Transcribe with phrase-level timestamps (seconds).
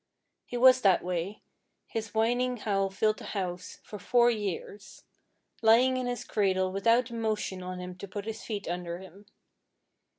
[0.47, 1.43] He was that way,
[1.85, 5.03] his whining howl filling the house, for four years,
[5.61, 9.27] lying in his cradle without a motion on him to put his feet under him.